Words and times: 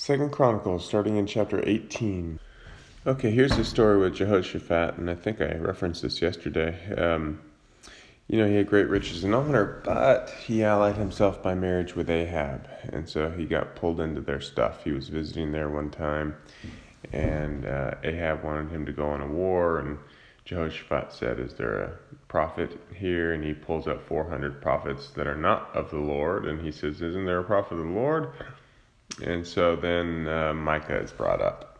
Second 0.00 0.32
Chronicles, 0.32 0.86
starting 0.86 1.18
in 1.18 1.26
chapter 1.26 1.62
18. 1.68 2.40
Okay, 3.06 3.30
here's 3.30 3.54
the 3.54 3.66
story 3.66 3.98
with 3.98 4.14
Jehoshaphat, 4.14 4.94
and 4.96 5.10
I 5.10 5.14
think 5.14 5.42
I 5.42 5.56
referenced 5.56 6.00
this 6.00 6.22
yesterday. 6.22 6.74
Um, 6.94 7.38
you 8.26 8.38
know, 8.38 8.48
he 8.48 8.54
had 8.54 8.66
great 8.66 8.88
riches 8.88 9.24
and 9.24 9.34
honor, 9.34 9.82
but 9.84 10.30
he 10.42 10.64
allied 10.64 10.96
himself 10.96 11.42
by 11.42 11.54
marriage 11.54 11.96
with 11.96 12.08
Ahab, 12.08 12.66
and 12.94 13.06
so 13.06 13.30
he 13.30 13.44
got 13.44 13.76
pulled 13.76 14.00
into 14.00 14.22
their 14.22 14.40
stuff. 14.40 14.84
He 14.84 14.92
was 14.92 15.10
visiting 15.10 15.52
there 15.52 15.68
one 15.68 15.90
time, 15.90 16.34
and 17.12 17.66
uh, 17.66 17.96
Ahab 18.02 18.42
wanted 18.42 18.70
him 18.70 18.86
to 18.86 18.92
go 18.92 19.06
on 19.06 19.20
a 19.20 19.26
war, 19.26 19.80
and 19.80 19.98
Jehoshaphat 20.46 21.12
said, 21.12 21.38
Is 21.38 21.52
there 21.52 21.78
a 21.78 21.92
prophet 22.26 22.80
here? 22.94 23.34
And 23.34 23.44
he 23.44 23.52
pulls 23.52 23.86
up 23.86 24.08
400 24.08 24.62
prophets 24.62 25.10
that 25.10 25.26
are 25.26 25.36
not 25.36 25.68
of 25.74 25.90
the 25.90 25.98
Lord, 25.98 26.46
and 26.46 26.62
he 26.62 26.72
says, 26.72 27.02
Isn't 27.02 27.26
there 27.26 27.40
a 27.40 27.44
prophet 27.44 27.74
of 27.74 27.84
the 27.84 27.92
Lord? 27.92 28.32
And 29.20 29.46
so 29.46 29.76
then 29.76 30.26
uh, 30.28 30.54
Micah 30.54 30.98
is 30.98 31.12
brought 31.12 31.40
up. 31.40 31.78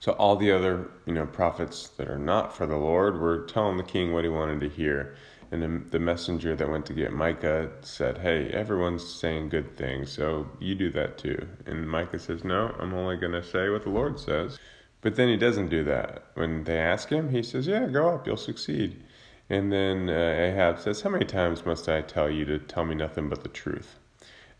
So 0.00 0.12
all 0.12 0.36
the 0.36 0.52
other, 0.52 0.90
you 1.06 1.14
know, 1.14 1.24
prophets 1.24 1.88
that 1.96 2.08
are 2.08 2.18
not 2.18 2.54
for 2.54 2.66
the 2.66 2.76
Lord 2.76 3.18
were 3.18 3.46
telling 3.46 3.78
the 3.78 3.82
king 3.82 4.12
what 4.12 4.24
he 4.24 4.28
wanted 4.28 4.60
to 4.60 4.68
hear. 4.68 5.16
And 5.50 5.62
the, 5.62 5.90
the 5.90 5.98
messenger 5.98 6.56
that 6.56 6.68
went 6.68 6.84
to 6.86 6.92
get 6.92 7.12
Micah 7.12 7.70
said, 7.80 8.18
Hey, 8.18 8.48
everyone's 8.48 9.08
saying 9.08 9.50
good 9.50 9.76
things, 9.76 10.10
so 10.10 10.48
you 10.58 10.74
do 10.74 10.90
that 10.90 11.16
too. 11.16 11.46
And 11.66 11.88
Micah 11.88 12.18
says, 12.18 12.44
No, 12.44 12.74
I'm 12.78 12.92
only 12.92 13.16
going 13.16 13.32
to 13.32 13.42
say 13.42 13.68
what 13.68 13.84
the 13.84 13.90
Lord 13.90 14.18
says. 14.18 14.58
But 15.00 15.16
then 15.16 15.28
he 15.28 15.36
doesn't 15.36 15.68
do 15.68 15.84
that. 15.84 16.24
When 16.34 16.64
they 16.64 16.78
ask 16.78 17.08
him, 17.08 17.30
he 17.30 17.42
says, 17.42 17.66
Yeah, 17.66 17.86
go 17.86 18.10
up, 18.10 18.26
you'll 18.26 18.36
succeed. 18.36 19.02
And 19.48 19.70
then 19.70 20.08
uh, 20.08 20.12
Ahab 20.12 20.80
says, 20.80 21.02
How 21.02 21.10
many 21.10 21.24
times 21.24 21.64
must 21.64 21.88
I 21.88 22.02
tell 22.02 22.28
you 22.28 22.44
to 22.46 22.58
tell 22.58 22.84
me 22.84 22.94
nothing 22.94 23.28
but 23.28 23.42
the 23.42 23.48
truth? 23.48 23.98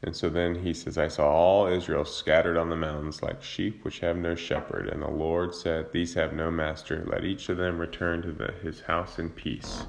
And 0.05 0.15
so 0.15 0.29
then 0.29 0.57
he 0.57 0.75
says, 0.75 0.99
I 0.99 1.09
saw 1.09 1.31
all 1.31 1.67
Israel 1.67 2.05
scattered 2.05 2.59
on 2.59 2.69
the 2.69 2.77
mountains 2.77 3.23
like 3.23 3.43
sheep 3.43 3.83
which 3.87 4.01
have 4.01 4.19
no 4.19 4.35
shepherd. 4.35 4.87
And 4.89 5.01
the 5.01 5.09
Lord 5.09 5.55
said, 5.55 5.93
These 5.93 6.13
have 6.13 6.35
no 6.35 6.51
master. 6.51 7.07
Let 7.07 7.25
each 7.25 7.49
of 7.49 7.57
them 7.57 7.79
return 7.79 8.21
to 8.21 8.33
the, 8.33 8.53
his 8.63 8.83
house 8.83 9.19
in 9.19 9.31
peace. 9.31 9.87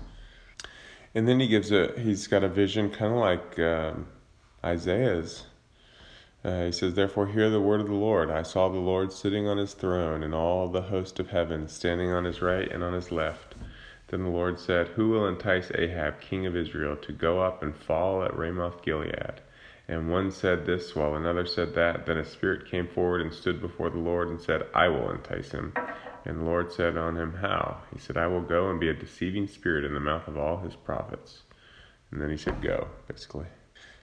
And 1.14 1.28
then 1.28 1.42
he 1.42 1.48
gives 1.48 1.70
a, 1.74 1.92
he's 2.00 2.28
got 2.28 2.46
a 2.46 2.48
vision 2.48 2.92
kind 2.92 3.14
of 3.14 3.20
like 3.20 3.60
um, 3.60 4.08
Isaiah's. 4.64 5.44
Uh, 6.46 6.68
he 6.68 6.72
says, 6.72 6.94
Therefore, 6.94 7.28
hear 7.28 7.50
the 7.50 7.60
word 7.60 7.82
of 7.82 7.88
the 7.88 7.94
Lord. 7.94 8.32
I 8.32 8.44
saw 8.44 8.70
the 8.70 8.80
Lord 8.80 9.12
sitting 9.12 9.50
on 9.50 9.58
his 9.58 9.74
throne, 9.74 10.24
and 10.24 10.34
all 10.34 10.70
the 10.70 10.84
host 10.84 11.20
of 11.20 11.32
heaven 11.32 11.68
standing 11.68 12.12
on 12.12 12.24
his 12.24 12.42
right 12.42 12.72
and 12.72 12.84
on 12.84 12.94
his 12.94 13.12
left. 13.12 13.56
Then 14.08 14.24
the 14.24 14.30
Lord 14.30 14.62
said, 14.62 14.90
Who 14.90 15.10
will 15.10 15.28
entice 15.28 15.72
Ahab, 15.76 16.22
king 16.22 16.46
of 16.46 16.56
Israel, 16.56 16.96
to 16.96 17.12
go 17.12 17.42
up 17.42 17.62
and 17.62 17.76
fall 17.76 18.24
at 18.24 18.38
Ramoth 18.38 18.82
Gilead? 18.82 19.42
And 19.88 20.10
one 20.10 20.32
said 20.32 20.66
this 20.66 20.96
while 20.96 21.16
another 21.16 21.46
said 21.46 21.76
that. 21.76 22.06
Then 22.06 22.18
a 22.18 22.26
spirit 22.26 22.70
came 22.70 22.88
forward 22.88 23.22
and 23.22 23.34
stood 23.34 23.62
before 23.62 23.90
the 23.90 24.00
Lord 24.00 24.30
and 24.30 24.42
said, 24.42 24.64
I 24.74 24.88
will 24.88 25.12
entice 25.12 25.52
him. 25.52 25.74
And 26.26 26.40
the 26.40 26.44
Lord 26.44 26.72
said 26.72 26.98
on 26.98 27.16
him, 27.16 27.36
How? 27.36 27.78
He 27.94 28.00
said, 28.00 28.18
I 28.18 28.28
will 28.28 28.42
go 28.42 28.70
and 28.70 28.80
be 28.80 28.90
a 28.90 28.94
deceiving 28.94 29.48
spirit 29.48 29.86
in 29.86 29.94
the 29.94 30.00
mouth 30.00 30.28
of 30.28 30.38
all 30.38 30.58
his 30.58 30.76
prophets. 30.76 31.44
And 32.10 32.20
then 32.20 32.32
he 32.32 32.38
said, 32.38 32.64
Go, 32.64 32.88
basically. 33.08 33.46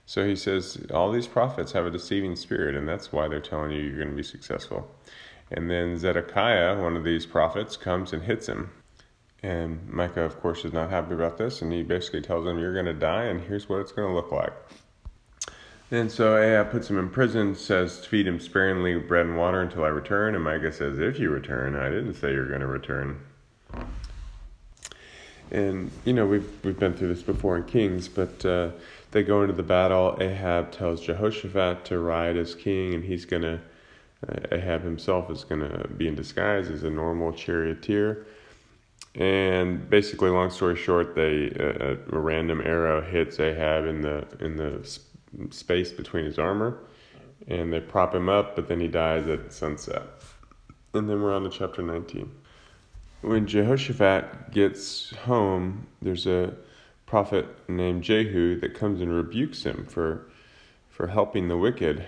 So 0.06 0.24
he 0.24 0.36
says, 0.36 0.86
All 0.92 1.10
these 1.10 1.26
prophets 1.26 1.72
have 1.72 1.86
a 1.86 1.90
deceiving 1.90 2.36
spirit, 2.36 2.76
and 2.76 2.88
that's 2.88 3.12
why 3.12 3.26
they're 3.26 3.40
telling 3.40 3.72
you 3.72 3.80
you're 3.80 3.96
going 3.96 4.10
to 4.10 4.16
be 4.16 4.22
successful. 4.22 4.88
And 5.50 5.68
then 5.68 5.98
Zedekiah, 5.98 6.80
one 6.80 6.96
of 6.96 7.04
these 7.04 7.26
prophets, 7.26 7.76
comes 7.76 8.12
and 8.12 8.22
hits 8.22 8.48
him. 8.48 8.70
And 9.42 9.88
Micah, 9.88 10.22
of 10.22 10.40
course, 10.40 10.64
is 10.64 10.72
not 10.72 10.90
happy 10.90 11.14
about 11.14 11.38
this, 11.38 11.60
and 11.60 11.72
he 11.72 11.82
basically 11.82 12.22
tells 12.22 12.46
him, 12.46 12.60
You're 12.60 12.72
going 12.72 12.86
to 12.86 12.94
die, 12.94 13.24
and 13.24 13.40
here's 13.40 13.68
what 13.68 13.80
it's 13.80 13.92
going 13.92 14.08
to 14.08 14.14
look 14.14 14.30
like. 14.30 14.52
And 15.92 16.10
so 16.10 16.38
Ahab 16.38 16.70
puts 16.70 16.88
him 16.88 16.98
in 16.98 17.10
prison, 17.10 17.54
says, 17.54 18.00
to 18.00 18.08
Feed 18.08 18.26
him 18.26 18.40
sparingly 18.40 18.98
bread 18.98 19.26
and 19.26 19.36
water 19.36 19.60
until 19.60 19.84
I 19.84 19.88
return. 19.88 20.34
And 20.34 20.42
Micah 20.42 20.72
says, 20.72 20.98
If 20.98 21.18
you 21.18 21.28
return, 21.28 21.76
I 21.76 21.90
didn't 21.90 22.14
say 22.14 22.32
you're 22.32 22.48
going 22.48 22.62
to 22.62 22.66
return. 22.66 23.20
And, 25.50 25.90
you 26.06 26.14
know, 26.14 26.26
we've, 26.26 26.50
we've 26.64 26.78
been 26.78 26.94
through 26.94 27.08
this 27.08 27.22
before 27.22 27.58
in 27.58 27.64
Kings, 27.64 28.08
but 28.08 28.42
uh, 28.46 28.70
they 29.10 29.22
go 29.22 29.42
into 29.42 29.52
the 29.52 29.62
battle. 29.62 30.16
Ahab 30.18 30.72
tells 30.72 31.02
Jehoshaphat 31.02 31.84
to 31.84 31.98
ride 31.98 32.38
as 32.38 32.54
king, 32.54 32.94
and 32.94 33.04
he's 33.04 33.26
going 33.26 33.42
to, 33.42 33.60
uh, 34.26 34.46
Ahab 34.50 34.84
himself 34.84 35.30
is 35.30 35.44
going 35.44 35.60
to 35.60 35.88
be 35.88 36.08
in 36.08 36.14
disguise 36.14 36.70
as 36.70 36.84
a 36.84 36.90
normal 36.90 37.34
charioteer. 37.34 38.26
And 39.14 39.90
basically, 39.90 40.30
long 40.30 40.48
story 40.48 40.76
short, 40.76 41.14
they 41.14 41.50
uh, 41.50 41.96
a 42.16 42.18
random 42.18 42.62
arrow 42.64 43.02
hits 43.02 43.38
Ahab 43.38 43.84
in 43.84 44.00
the 44.00 44.26
in 44.40 44.56
the 44.56 44.88
space 45.50 45.92
between 45.92 46.24
his 46.24 46.38
armor, 46.38 46.78
and 47.48 47.72
they 47.72 47.80
prop 47.80 48.14
him 48.14 48.28
up, 48.28 48.56
but 48.56 48.68
then 48.68 48.80
he 48.80 48.88
dies 48.88 49.26
at 49.26 49.52
sunset. 49.52 50.02
And 50.94 51.08
then 51.08 51.22
we're 51.22 51.34
on 51.34 51.42
to 51.44 51.50
chapter 51.50 51.82
19. 51.82 52.30
When 53.22 53.46
Jehoshaphat 53.46 54.50
gets 54.52 55.10
home, 55.16 55.86
there's 56.00 56.26
a 56.26 56.54
prophet 57.06 57.46
named 57.68 58.02
Jehu 58.02 58.58
that 58.60 58.74
comes 58.74 59.00
and 59.00 59.12
rebukes 59.12 59.64
him 59.64 59.86
for 59.86 60.28
for 60.90 61.06
helping 61.06 61.48
the 61.48 61.56
wicked. 61.56 62.04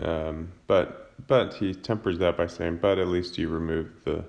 Um, 0.00 0.52
but 0.66 1.12
but 1.26 1.54
he 1.54 1.74
tempers 1.74 2.18
that 2.18 2.36
by 2.36 2.46
saying, 2.46 2.78
"But 2.82 2.98
at 2.98 3.08
least 3.08 3.38
you 3.38 3.48
remove 3.48 4.04
the 4.04 4.24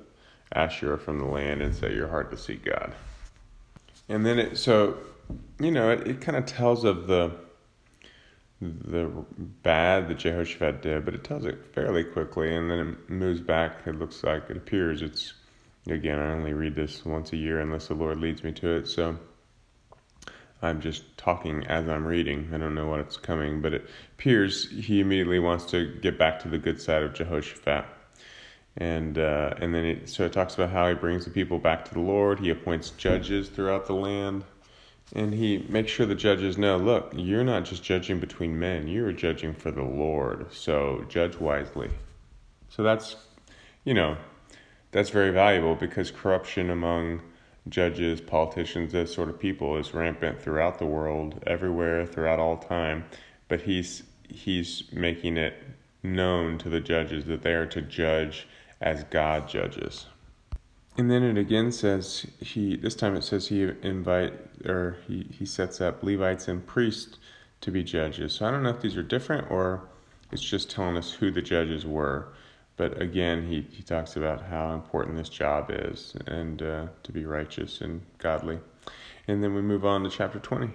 Asherah 0.53 0.97
from 0.97 1.19
the 1.19 1.25
land 1.25 1.61
and 1.61 1.75
set 1.75 1.93
your 1.93 2.07
heart 2.07 2.31
to 2.31 2.37
seek 2.37 2.63
God." 2.63 2.93
And 4.07 4.25
then 4.25 4.39
it 4.39 4.57
so 4.57 4.97
you 5.59 5.71
know 5.71 5.91
it, 5.91 6.07
it 6.07 6.21
kind 6.21 6.37
of 6.37 6.45
tells 6.45 6.83
of 6.83 7.07
the 7.07 7.31
the 8.61 9.09
bad 9.63 10.09
that 10.09 10.17
Jehoshaphat 10.17 10.81
did, 10.81 11.05
but 11.05 11.13
it 11.13 11.23
tells 11.23 11.45
it 11.45 11.73
fairly 11.73 12.03
quickly, 12.03 12.53
and 12.53 12.69
then 12.69 12.79
it 12.79 13.09
moves 13.09 13.39
back. 13.39 13.87
It 13.87 13.97
looks 13.97 14.23
like 14.23 14.49
it 14.49 14.57
appears 14.57 15.01
it's 15.01 15.33
again. 15.87 16.19
I 16.19 16.31
only 16.31 16.53
read 16.53 16.75
this 16.75 17.05
once 17.05 17.31
a 17.31 17.37
year 17.37 17.59
unless 17.59 17.87
the 17.87 17.93
Lord 17.93 18.19
leads 18.19 18.43
me 18.43 18.51
to 18.53 18.69
it, 18.75 18.87
so 18.87 19.17
I'm 20.61 20.81
just 20.81 21.17
talking 21.17 21.65
as 21.67 21.87
I'm 21.87 22.05
reading. 22.05 22.49
I 22.53 22.57
don't 22.57 22.75
know 22.75 22.87
what 22.87 22.99
it's 22.99 23.15
coming, 23.15 23.61
but 23.61 23.73
it 23.73 23.89
appears 24.13 24.69
he 24.69 24.99
immediately 24.99 25.39
wants 25.39 25.65
to 25.67 25.95
get 26.01 26.17
back 26.17 26.39
to 26.41 26.49
the 26.49 26.57
good 26.57 26.81
side 26.81 27.03
of 27.03 27.13
Jehoshaphat. 27.13 27.85
And 28.75 29.17
uh, 29.17 29.55
and 29.59 29.73
then 29.73 29.85
it, 29.85 30.09
so 30.09 30.25
it 30.25 30.33
talks 30.33 30.55
about 30.55 30.69
how 30.69 30.87
he 30.89 30.95
brings 30.95 31.25
the 31.25 31.31
people 31.31 31.59
back 31.59 31.85
to 31.85 31.93
the 31.93 32.01
Lord. 32.01 32.39
He 32.39 32.49
appoints 32.49 32.91
judges 32.91 33.49
throughout 33.49 33.87
the 33.87 33.95
land. 33.95 34.43
And 35.15 35.33
he 35.33 35.65
makes 35.69 35.91
sure 35.91 36.05
the 36.05 36.15
judges 36.15 36.57
know 36.57 36.77
look, 36.77 37.11
you're 37.15 37.43
not 37.43 37.65
just 37.65 37.83
judging 37.83 38.19
between 38.19 38.59
men, 38.59 38.87
you're 38.87 39.11
judging 39.11 39.53
for 39.53 39.71
the 39.71 39.83
Lord. 39.83 40.47
So 40.51 41.05
judge 41.09 41.37
wisely. 41.37 41.89
So 42.69 42.83
that's, 42.83 43.15
you 43.83 43.93
know, 43.93 44.17
that's 44.91 45.09
very 45.09 45.31
valuable 45.31 45.75
because 45.75 46.11
corruption 46.11 46.69
among 46.69 47.21
judges, 47.67 48.21
politicians, 48.21 48.91
those 48.91 49.13
sort 49.13 49.29
of 49.29 49.39
people 49.39 49.77
is 49.77 49.93
rampant 49.93 50.41
throughout 50.41 50.79
the 50.79 50.85
world, 50.85 51.43
everywhere, 51.45 52.05
throughout 52.05 52.39
all 52.39 52.57
time. 52.57 53.05
But 53.47 53.61
he's 53.61 54.03
he's 54.27 54.83
making 54.91 55.37
it 55.37 55.55
known 56.03 56.57
to 56.59 56.69
the 56.69 56.79
judges 56.79 57.25
that 57.25 57.41
they 57.41 57.53
are 57.53 57.65
to 57.65 57.81
judge 57.81 58.47
as 58.79 59.03
God 59.05 59.47
judges. 59.47 60.05
And 60.99 61.09
then 61.09 61.23
it 61.23 61.37
again 61.37 61.71
says 61.71 62.25
he 62.41 62.75
this 62.75 62.93
time 62.93 63.15
it 63.15 63.23
says 63.23 63.47
he 63.47 63.71
invite 63.83 64.33
or 64.65 64.97
he, 65.07 65.27
he 65.31 65.45
sets 65.45 65.79
up 65.79 66.03
Levites 66.03 66.49
and 66.49 66.67
priests 66.67 67.17
to 67.61 67.71
be 67.71 67.85
judges. 67.85 68.33
So 68.33 68.45
I 68.45 68.51
don't 68.51 68.63
know 68.63 68.71
if 68.71 68.81
these 68.81 68.97
are 68.97 69.03
different 69.03 69.49
or 69.49 69.87
it's 70.33 70.41
just 70.41 70.69
telling 70.69 70.97
us 70.97 71.13
who 71.13 71.31
the 71.31 71.41
judges 71.41 71.85
were. 71.85 72.33
But 72.75 73.01
again, 73.01 73.47
he, 73.47 73.65
he 73.71 73.81
talks 73.81 74.17
about 74.17 74.41
how 74.41 74.73
important 74.73 75.15
this 75.15 75.29
job 75.29 75.67
is 75.69 76.17
and 76.27 76.61
uh, 76.61 76.87
to 77.03 77.11
be 77.13 77.25
righteous 77.25 77.79
and 77.79 78.01
godly. 78.17 78.59
And 79.25 79.41
then 79.41 79.55
we 79.55 79.61
move 79.61 79.85
on 79.85 80.03
to 80.03 80.09
chapter 80.09 80.39
20. 80.39 80.69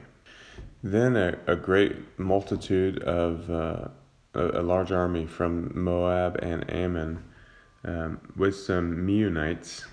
Then 0.82 1.16
a, 1.16 1.38
a 1.46 1.54
great 1.54 2.18
multitude 2.18 3.02
of 3.02 3.50
uh, 3.50 3.88
a, 4.32 4.60
a 4.60 4.62
large 4.62 4.90
army 4.90 5.26
from 5.26 5.70
Moab 5.74 6.38
and 6.40 6.64
Ammon 6.72 7.22
um, 7.84 8.20
with 8.36 8.56
some 8.56 9.06
Meunites 9.06 9.84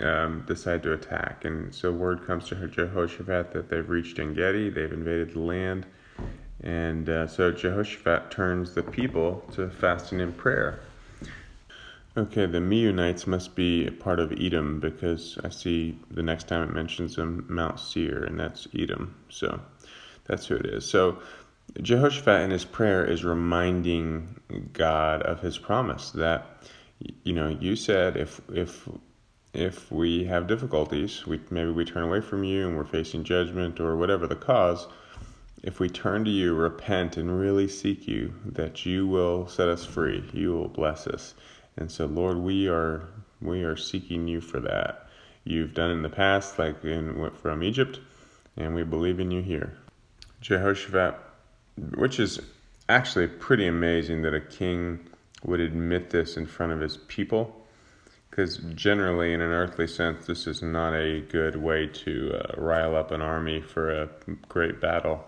um, 0.00 0.44
decide 0.46 0.82
to 0.84 0.92
attack. 0.92 1.44
And 1.44 1.74
so 1.74 1.92
word 1.92 2.26
comes 2.26 2.48
to 2.48 2.68
Jehoshaphat 2.68 3.52
that 3.52 3.68
they've 3.68 3.88
reached 3.88 4.18
En 4.18 4.34
Gedi, 4.34 4.70
they've 4.70 4.92
invaded 4.92 5.32
the 5.32 5.40
land. 5.40 5.86
And 6.62 7.08
uh, 7.08 7.26
so 7.26 7.52
Jehoshaphat 7.52 8.30
turns 8.30 8.74
the 8.74 8.82
people 8.82 9.44
to 9.52 9.70
fasting 9.70 10.20
and 10.20 10.36
prayer. 10.36 10.80
Okay, 12.16 12.46
the 12.46 12.58
Meunites 12.58 13.26
must 13.28 13.54
be 13.54 13.86
a 13.86 13.92
part 13.92 14.18
of 14.18 14.32
Edom 14.32 14.80
because 14.80 15.38
I 15.44 15.50
see 15.50 16.00
the 16.10 16.22
next 16.22 16.48
time 16.48 16.68
it 16.68 16.74
mentions 16.74 17.14
them, 17.14 17.46
Mount 17.48 17.78
Seir, 17.78 18.24
and 18.24 18.40
that's 18.40 18.66
Edom. 18.76 19.14
So 19.28 19.60
that's 20.24 20.46
who 20.46 20.56
it 20.56 20.66
is. 20.66 20.84
So 20.84 21.18
Jehoshaphat 21.80 22.40
in 22.42 22.50
his 22.50 22.64
prayer 22.64 23.04
is 23.04 23.24
reminding 23.24 24.40
God 24.72 25.22
of 25.22 25.40
his 25.40 25.58
promise 25.58 26.10
that 26.12 26.64
you 27.22 27.32
know, 27.32 27.48
you 27.48 27.76
said 27.76 28.16
if 28.16 28.40
if 28.52 28.88
if 29.54 29.90
we 29.90 30.24
have 30.24 30.46
difficulties, 30.46 31.26
we 31.26 31.40
maybe 31.50 31.70
we 31.70 31.84
turn 31.84 32.04
away 32.04 32.20
from 32.20 32.44
you 32.44 32.68
and 32.68 32.76
we're 32.76 32.84
facing 32.84 33.24
judgment 33.24 33.80
or 33.80 33.96
whatever 33.96 34.26
the 34.26 34.36
cause, 34.36 34.86
if 35.62 35.80
we 35.80 35.88
turn 35.88 36.24
to 36.24 36.30
you, 36.30 36.54
repent, 36.54 37.16
and 37.16 37.40
really 37.40 37.66
seek 37.66 38.06
you, 38.06 38.32
that 38.44 38.86
you 38.86 39.06
will 39.06 39.48
set 39.48 39.68
us 39.68 39.84
free. 39.84 40.24
You 40.32 40.52
will 40.52 40.68
bless 40.68 41.06
us. 41.06 41.34
And 41.76 41.90
so, 41.90 42.06
Lord, 42.06 42.38
we 42.38 42.68
are 42.68 43.08
we 43.40 43.62
are 43.62 43.76
seeking 43.76 44.28
you 44.28 44.40
for 44.40 44.60
that. 44.60 45.08
You've 45.44 45.74
done 45.74 45.90
in 45.90 46.02
the 46.02 46.08
past, 46.08 46.58
like 46.58 46.84
in 46.84 47.30
from 47.30 47.62
Egypt, 47.62 48.00
and 48.56 48.74
we 48.74 48.82
believe 48.82 49.18
in 49.18 49.30
you 49.30 49.42
here. 49.42 49.76
Jehoshaphat, 50.40 51.14
which 51.96 52.20
is 52.20 52.40
actually 52.88 53.28
pretty 53.28 53.66
amazing 53.66 54.22
that 54.22 54.34
a 54.34 54.40
king 54.40 55.08
would 55.44 55.60
admit 55.60 56.10
this 56.10 56.36
in 56.36 56.46
front 56.46 56.72
of 56.72 56.80
his 56.80 56.96
people 56.96 57.57
because 58.30 58.58
generally, 58.74 59.32
in 59.32 59.40
an 59.40 59.50
earthly 59.50 59.86
sense, 59.86 60.26
this 60.26 60.46
is 60.46 60.62
not 60.62 60.94
a 60.94 61.20
good 61.22 61.56
way 61.56 61.86
to 61.86 62.34
uh, 62.34 62.60
rile 62.60 62.94
up 62.94 63.10
an 63.10 63.20
army 63.20 63.60
for 63.60 63.90
a 63.90 64.08
great 64.48 64.80
battle. 64.80 65.24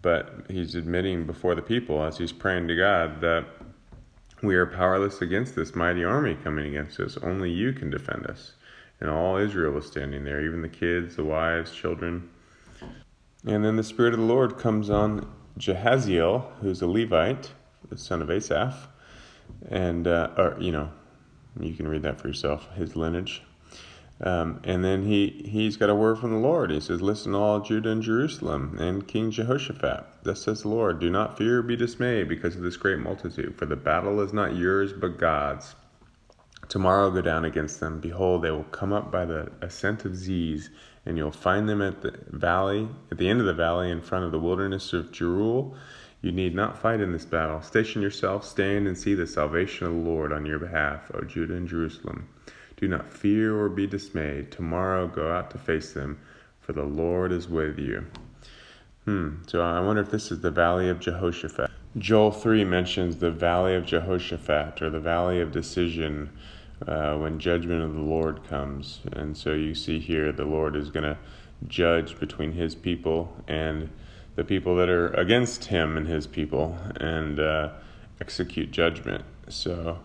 But 0.00 0.46
he's 0.48 0.74
admitting 0.74 1.26
before 1.26 1.54
the 1.54 1.62
people, 1.62 2.02
as 2.02 2.18
he's 2.18 2.32
praying 2.32 2.66
to 2.68 2.76
God, 2.76 3.20
that 3.20 3.46
we 4.42 4.56
are 4.56 4.66
powerless 4.66 5.22
against 5.22 5.54
this 5.54 5.76
mighty 5.76 6.02
army 6.02 6.36
coming 6.42 6.66
against 6.66 6.98
us. 6.98 7.16
Only 7.22 7.50
you 7.50 7.72
can 7.72 7.90
defend 7.90 8.26
us. 8.26 8.54
And 9.00 9.08
all 9.08 9.36
Israel 9.36 9.72
was 9.72 9.86
standing 9.86 10.24
there, 10.24 10.44
even 10.44 10.62
the 10.62 10.68
kids, 10.68 11.16
the 11.16 11.24
wives, 11.24 11.72
children. 11.72 12.28
And 13.46 13.64
then 13.64 13.76
the 13.76 13.84
Spirit 13.84 14.14
of 14.14 14.20
the 14.20 14.26
Lord 14.26 14.58
comes 14.58 14.90
on 14.90 15.32
Jehaziel, 15.58 16.52
who's 16.60 16.82
a 16.82 16.86
Levite, 16.86 17.52
the 17.88 17.98
son 17.98 18.22
of 18.22 18.30
Asaph, 18.30 18.88
and, 19.68 20.06
uh, 20.06 20.30
or, 20.36 20.56
you 20.60 20.72
know, 20.72 20.90
you 21.60 21.74
can 21.74 21.88
read 21.88 22.02
that 22.02 22.20
for 22.20 22.28
yourself, 22.28 22.68
his 22.74 22.96
lineage. 22.96 23.42
Um, 24.20 24.60
and 24.62 24.84
then 24.84 25.04
he, 25.04 25.42
he's 25.46 25.76
got 25.76 25.90
a 25.90 25.94
word 25.94 26.18
from 26.18 26.30
the 26.30 26.38
Lord. 26.38 26.70
He 26.70 26.80
says, 26.80 27.02
Listen, 27.02 27.34
all 27.34 27.60
Judah 27.60 27.90
and 27.90 28.02
Jerusalem, 28.02 28.78
and 28.78 29.06
King 29.06 29.32
Jehoshaphat. 29.32 30.04
Thus 30.22 30.42
says 30.42 30.62
the 30.62 30.68
Lord, 30.68 31.00
Do 31.00 31.10
not 31.10 31.36
fear 31.36 31.58
or 31.58 31.62
be 31.62 31.74
dismayed 31.74 32.28
because 32.28 32.54
of 32.54 32.62
this 32.62 32.76
great 32.76 33.00
multitude, 33.00 33.56
for 33.58 33.66
the 33.66 33.76
battle 33.76 34.20
is 34.20 34.32
not 34.32 34.54
yours, 34.54 34.92
but 34.92 35.18
God's. 35.18 35.74
Tomorrow 36.68 37.10
go 37.10 37.20
down 37.20 37.44
against 37.44 37.80
them. 37.80 38.00
Behold, 38.00 38.42
they 38.42 38.50
will 38.52 38.62
come 38.64 38.92
up 38.92 39.10
by 39.10 39.24
the 39.24 39.50
ascent 39.60 40.04
of 40.04 40.14
Ziz, 40.14 40.70
and 41.04 41.18
you'll 41.18 41.32
find 41.32 41.68
them 41.68 41.82
at 41.82 42.02
the 42.02 42.14
valley, 42.28 42.88
at 43.10 43.18
the 43.18 43.28
end 43.28 43.40
of 43.40 43.46
the 43.46 43.54
valley, 43.54 43.90
in 43.90 44.00
front 44.00 44.24
of 44.24 44.30
the 44.30 44.38
wilderness 44.38 44.92
of 44.92 45.10
Jeruel. 45.10 45.74
You 46.22 46.30
need 46.30 46.54
not 46.54 46.78
fight 46.78 47.00
in 47.00 47.10
this 47.10 47.24
battle. 47.24 47.60
Station 47.62 48.00
yourself, 48.00 48.44
stand 48.44 48.86
and 48.86 48.96
see 48.96 49.14
the 49.14 49.26
salvation 49.26 49.88
of 49.88 49.92
the 49.92 49.98
Lord 49.98 50.32
on 50.32 50.46
your 50.46 50.60
behalf, 50.60 51.10
O 51.14 51.22
Judah 51.22 51.56
and 51.56 51.68
Jerusalem. 51.68 52.28
Do 52.76 52.86
not 52.86 53.12
fear 53.12 53.58
or 53.58 53.68
be 53.68 53.88
dismayed. 53.88 54.52
Tomorrow 54.52 55.08
go 55.08 55.32
out 55.32 55.50
to 55.50 55.58
face 55.58 55.92
them, 55.92 56.20
for 56.60 56.72
the 56.72 56.84
Lord 56.84 57.32
is 57.32 57.48
with 57.48 57.76
you. 57.76 58.06
Hmm, 59.04 59.42
so 59.48 59.62
I 59.62 59.80
wonder 59.80 60.00
if 60.00 60.12
this 60.12 60.30
is 60.30 60.40
the 60.40 60.52
valley 60.52 60.88
of 60.88 61.00
Jehoshaphat. 61.00 61.70
Joel 61.98 62.30
3 62.30 62.64
mentions 62.64 63.16
the 63.16 63.32
valley 63.32 63.74
of 63.74 63.84
Jehoshaphat, 63.84 64.80
or 64.80 64.90
the 64.90 65.00
valley 65.00 65.40
of 65.40 65.50
decision, 65.50 66.30
uh, 66.86 67.16
when 67.16 67.40
judgment 67.40 67.82
of 67.82 67.94
the 67.94 68.00
Lord 68.00 68.44
comes. 68.44 69.00
And 69.12 69.36
so 69.36 69.54
you 69.54 69.74
see 69.74 69.98
here 69.98 70.30
the 70.30 70.44
Lord 70.44 70.76
is 70.76 70.90
going 70.90 71.04
to 71.04 71.18
judge 71.66 72.18
between 72.18 72.52
his 72.52 72.76
people 72.76 73.36
and 73.48 73.90
the 74.34 74.44
people 74.44 74.76
that 74.76 74.88
are 74.88 75.08
against 75.14 75.66
him 75.66 75.96
and 75.96 76.06
his 76.06 76.26
people 76.26 76.78
and 76.96 77.38
uh, 77.38 77.70
execute 78.20 78.70
judgment. 78.70 79.24
So 79.48 79.98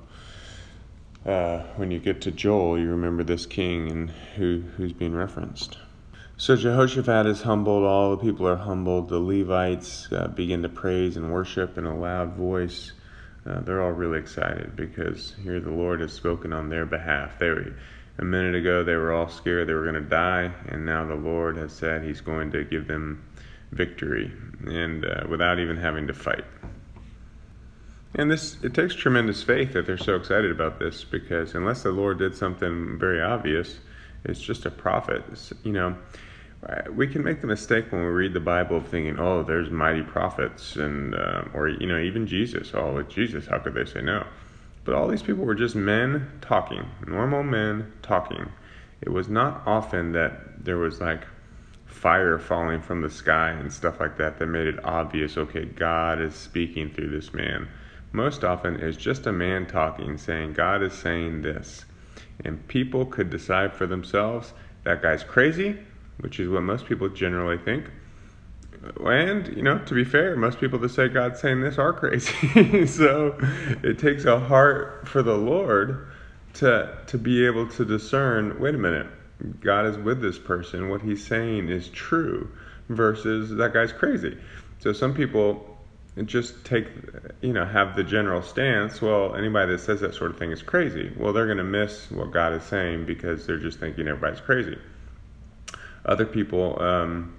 uh, 1.26 1.60
when 1.76 1.92
you 1.92 2.00
get 2.00 2.22
to 2.22 2.32
Joel, 2.32 2.80
you 2.80 2.90
remember 2.90 3.24
this 3.24 3.46
king 3.46 3.92
and 3.92 4.10
who, 4.36 4.64
who's 4.76 4.94
being 4.94 5.16
referenced. 5.16 5.78
So 6.40 6.56
Jehoshaphat 6.56 7.26
is 7.26 7.42
humbled, 7.42 7.84
all 7.84 8.12
the 8.12 8.24
people 8.24 8.48
are 8.48 8.58
humbled. 8.58 9.10
The 9.10 9.20
Levites 9.20 10.08
uh, 10.12 10.28
begin 10.28 10.62
to 10.62 10.70
praise 10.70 11.18
and 11.18 11.34
worship 11.34 11.78
in 11.78 11.86
a 11.86 11.98
loud 11.98 12.34
voice. 12.34 12.92
Uh, 13.46 13.62
they're 13.62 13.82
all 13.82 13.92
really 13.92 14.20
excited 14.20 14.76
because 14.76 15.34
here 15.42 15.60
the 15.60 15.72
Lord 15.72 16.02
has 16.02 16.14
spoken 16.14 16.54
on 16.54 16.70
their 16.70 16.86
behalf. 16.86 17.40
They 17.40 17.50
a 18.20 18.26
minute 18.26 18.56
ago 18.56 18.84
they 18.84 18.96
were 18.96 19.14
all 19.14 19.30
scared 19.30 19.68
they 19.68 19.74
were 19.74 19.84
going 19.84 19.96
to 19.96 20.02
die, 20.02 20.52
and 20.68 20.86
now 20.86 21.06
the 21.06 21.16
Lord 21.16 21.58
has 21.58 21.72
said 21.72 22.04
He's 22.04 22.22
going 22.22 22.52
to 22.52 22.64
give 22.64 22.88
them 22.88 23.24
victory 23.72 24.32
and 24.66 25.06
uh, 25.06 25.24
without 25.30 25.60
even 25.60 25.78
having 25.78 26.08
to 26.08 26.14
fight. 26.14 26.46
And 28.16 28.32
this 28.32 28.58
it 28.64 28.74
takes 28.74 28.96
tremendous 28.96 29.44
faith 29.44 29.74
that 29.74 29.86
they're 29.86 29.98
so 29.98 30.16
excited 30.16 30.52
about 30.52 30.80
this 30.80 31.04
because 31.04 31.54
unless 31.54 31.84
the 31.84 31.92
Lord 31.92 32.20
did 32.20 32.36
something 32.36 32.98
very 32.98 33.22
obvious, 33.22 33.80
it's 34.24 34.42
just 34.42 34.66
a 34.66 34.72
prophet. 34.72 35.24
It's, 35.32 35.54
you 35.64 35.74
know, 35.74 35.96
we 36.92 37.08
can 37.08 37.24
make 37.24 37.42
the 37.42 37.48
mistake 37.48 37.92
when 37.92 38.02
we 38.02 38.08
read 38.08 38.34
the 38.34 38.40
Bible 38.40 38.78
of 38.78 38.88
thinking, 38.88 39.20
"Oh, 39.20 39.44
there's 39.44 39.70
mighty 39.70 40.02
prophets," 40.02 40.76
and 40.76 41.14
uh, 41.14 41.44
or 41.54 41.68
you 41.68 41.86
know, 41.86 42.00
even 42.00 42.26
Jesus. 42.26 42.72
Oh, 42.74 42.94
with 42.94 43.10
Jesus, 43.10 43.46
how 43.46 43.60
could 43.60 43.74
they 43.74 43.86
say 43.86 44.02
no? 44.02 44.26
But 44.84 44.96
all 44.96 45.08
these 45.08 45.22
people 45.22 45.44
were 45.46 45.56
just 45.56 45.76
men 45.76 46.32
talking, 46.42 46.86
normal 47.06 47.44
men 47.44 47.92
talking. 48.02 48.52
It 49.02 49.10
was 49.10 49.28
not 49.30 49.62
often 49.68 50.14
that 50.14 50.64
there 50.64 50.78
was 50.78 51.00
like 51.00 51.24
fire 51.88 52.38
falling 52.38 52.82
from 52.82 53.02
the 53.02 53.10
sky 53.10 53.50
and 53.50 53.72
stuff 53.72 54.00
like 54.00 54.18
that 54.18 54.38
that 54.38 54.46
made 54.48 54.68
it 54.68 54.84
obvious 54.86 55.38
okay, 55.38 55.66
God 55.66 56.22
is 56.22 56.36
speaking 56.36 56.92
through 56.94 57.10
this 57.10 57.34
man. 57.34 57.68
Most 58.12 58.44
often, 58.44 58.80
it's 58.80 58.98
just 58.98 59.26
a 59.26 59.32
man 59.32 59.66
talking, 59.66 60.18
saying, 60.18 60.54
God 60.54 60.82
is 60.84 60.94
saying 60.94 61.42
this. 61.42 61.86
And 62.46 62.66
people 62.68 63.06
could 63.06 63.30
decide 63.30 63.74
for 63.74 63.88
themselves 63.88 64.54
that 64.84 65.02
guy's 65.02 65.24
crazy, 65.24 65.78
which 66.20 66.40
is 66.40 66.50
what 66.50 66.64
most 66.64 66.86
people 66.86 67.10
generally 67.10 67.58
think. 67.58 67.90
And, 69.04 69.48
you 69.56 69.64
know, 69.64 69.80
to 69.80 69.94
be 69.94 70.04
fair, 70.04 70.36
most 70.36 70.60
people 70.60 70.80
that 70.80 70.90
say 70.90 71.10
God's 71.10 71.40
saying 71.42 71.62
this 71.62 71.78
are 71.78 71.94
crazy. 71.94 72.86
so 72.88 73.38
it 73.84 74.00
takes 74.00 74.26
a 74.26 74.40
heart 74.40 75.08
for 75.08 75.24
the 75.24 75.38
Lord 75.38 76.08
to, 76.56 76.98
to 77.08 77.18
be 77.18 77.46
able 77.46 77.68
to 77.70 77.86
discern 77.86 78.60
wait 78.60 78.76
a 78.76 78.78
minute, 78.78 79.08
God 79.60 79.86
is 79.86 79.98
with 79.98 80.22
this 80.22 80.38
person, 80.38 80.90
what 80.90 81.02
he's 81.02 81.26
saying 81.26 81.70
is 81.70 81.90
true, 81.90 82.50
versus 82.90 83.52
that 83.56 83.74
guy's 83.74 83.92
crazy. 83.92 84.38
So 84.80 84.94
some 84.94 85.14
people 85.14 85.78
just 86.26 86.66
take, 86.66 86.88
you 87.42 87.54
know, 87.54 87.66
have 87.66 87.96
the 87.96 88.04
general 88.04 88.42
stance, 88.42 89.02
well, 89.02 89.36
anybody 89.36 89.74
that 89.74 89.80
says 89.80 90.00
that 90.02 90.16
sort 90.16 90.32
of 90.32 90.40
thing 90.40 90.52
is 90.52 90.64
crazy. 90.64 91.12
Well, 91.18 91.32
they're 91.32 91.46
going 91.46 91.58
to 91.60 91.64
miss 91.64 92.10
what 92.10 92.32
God 92.32 92.54
is 92.54 92.64
saying 92.64 93.06
because 93.06 93.46
they're 93.46 93.60
just 93.60 93.80
thinking 93.80 94.08
everybody's 94.08 94.42
crazy. 94.42 94.78
Other 96.06 96.26
people 96.26 96.82
um, 96.82 97.36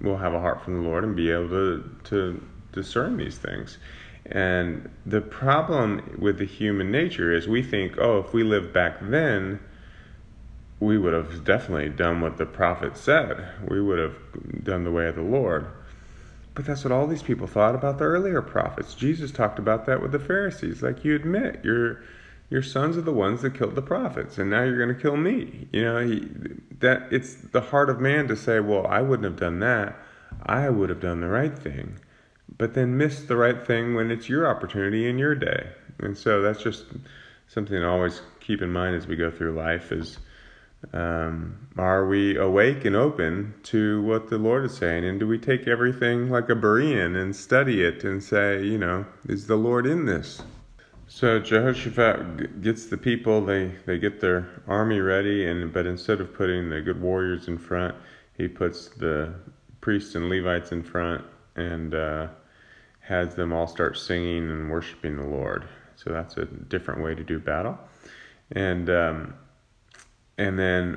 will 0.00 0.16
have 0.16 0.32
a 0.32 0.40
heart 0.40 0.62
from 0.62 0.82
the 0.82 0.88
Lord 0.88 1.04
and 1.04 1.14
be 1.14 1.30
able 1.30 1.48
to, 1.48 1.96
to 2.04 2.42
discern 2.72 3.16
these 3.16 3.36
things. 3.36 3.78
And 4.26 4.90
the 5.04 5.20
problem 5.20 6.16
with 6.18 6.38
the 6.38 6.46
human 6.46 6.90
nature 6.90 7.32
is 7.32 7.48
we 7.48 7.62
think, 7.62 7.98
oh, 7.98 8.18
if 8.20 8.32
we 8.32 8.42
lived 8.42 8.72
back 8.72 8.98
then, 9.00 9.58
we 10.80 10.98
would 10.98 11.12
have 11.12 11.44
definitely 11.44 11.88
done 11.88 12.20
what 12.20 12.36
the 12.36 12.46
prophet 12.46 12.96
said. 12.96 13.48
We 13.66 13.80
would 13.80 13.98
have 13.98 14.64
done 14.64 14.84
the 14.84 14.92
way 14.92 15.06
of 15.06 15.16
the 15.16 15.22
Lord. 15.22 15.66
But 16.54 16.66
that's 16.66 16.84
what 16.84 16.92
all 16.92 17.06
these 17.06 17.22
people 17.22 17.46
thought 17.46 17.74
about 17.74 17.98
the 17.98 18.04
earlier 18.04 18.42
prophets. 18.42 18.94
Jesus 18.94 19.30
talked 19.30 19.58
about 19.58 19.86
that 19.86 20.02
with 20.02 20.12
the 20.12 20.18
Pharisees. 20.18 20.82
Like 20.82 21.04
you 21.04 21.14
admit, 21.14 21.64
your 21.64 22.02
your 22.50 22.62
sons 22.62 22.96
are 22.96 23.02
the 23.02 23.12
ones 23.12 23.42
that 23.42 23.54
killed 23.54 23.74
the 23.74 23.82
prophets, 23.82 24.38
and 24.38 24.50
now 24.50 24.62
you're 24.62 24.78
going 24.78 24.94
to 24.94 25.00
kill 25.00 25.16
me. 25.16 25.68
You 25.70 25.84
know, 25.84 25.98
he, 25.98 26.28
that 26.80 27.12
it's 27.12 27.34
the 27.34 27.60
heart 27.60 27.90
of 27.90 28.00
man 28.00 28.26
to 28.28 28.36
say, 28.36 28.58
"Well, 28.58 28.86
I 28.86 29.02
wouldn't 29.02 29.24
have 29.24 29.38
done 29.38 29.60
that. 29.60 29.96
I 30.46 30.68
would 30.68 30.88
have 30.88 31.00
done 31.00 31.20
the 31.20 31.28
right 31.28 31.56
thing," 31.56 31.98
but 32.56 32.74
then 32.74 32.96
miss 32.96 33.22
the 33.22 33.36
right 33.36 33.64
thing 33.66 33.94
when 33.94 34.10
it's 34.10 34.28
your 34.28 34.48
opportunity 34.48 35.08
in 35.08 35.18
your 35.18 35.34
day. 35.34 35.68
And 36.00 36.16
so 36.16 36.42
that's 36.42 36.62
just 36.62 36.86
something 37.46 37.78
to 37.78 37.86
always 37.86 38.20
keep 38.40 38.62
in 38.62 38.72
mind 38.72 38.96
as 38.96 39.06
we 39.06 39.14
go 39.14 39.30
through 39.30 39.52
life. 39.52 39.92
Is 39.92 40.18
um, 40.92 41.68
are 41.76 42.06
we 42.06 42.36
awake 42.36 42.84
and 42.84 42.94
open 42.94 43.54
to 43.64 44.02
what 44.02 44.28
the 44.28 44.38
Lord 44.38 44.64
is 44.64 44.76
saying? 44.76 45.04
And 45.04 45.18
do 45.18 45.26
we 45.26 45.38
take 45.38 45.66
everything 45.66 46.30
like 46.30 46.48
a 46.48 46.54
Berean 46.54 47.20
and 47.20 47.34
study 47.34 47.82
it 47.82 48.04
and 48.04 48.22
say, 48.22 48.64
you 48.64 48.78
know, 48.78 49.04
is 49.28 49.46
the 49.46 49.56
Lord 49.56 49.86
in 49.86 50.06
this? 50.06 50.42
So 51.08 51.40
Jehoshaphat 51.40 52.62
gets 52.62 52.86
the 52.86 52.98
people, 52.98 53.44
they, 53.44 53.72
they 53.86 53.98
get 53.98 54.20
their 54.20 54.62
army 54.66 55.00
ready, 55.00 55.46
and 55.46 55.72
but 55.72 55.86
instead 55.86 56.20
of 56.20 56.34
putting 56.34 56.68
the 56.68 56.80
good 56.80 57.00
warriors 57.00 57.48
in 57.48 57.58
front, 57.58 57.94
he 58.36 58.46
puts 58.46 58.88
the 58.88 59.34
priests 59.80 60.14
and 60.14 60.28
Levites 60.28 60.70
in 60.70 60.82
front 60.82 61.24
and 61.56 61.94
uh, 61.94 62.28
has 63.00 63.34
them 63.34 63.52
all 63.52 63.66
start 63.66 63.96
singing 63.96 64.50
and 64.50 64.70
worshiping 64.70 65.16
the 65.16 65.24
Lord. 65.24 65.64
So 65.96 66.10
that's 66.10 66.36
a 66.36 66.44
different 66.44 67.02
way 67.02 67.14
to 67.14 67.24
do 67.24 67.38
battle. 67.38 67.78
And 68.52 68.88
um, 68.90 69.34
and 70.38 70.56
then 70.56 70.92